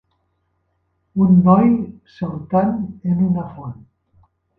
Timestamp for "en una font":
3.11-3.77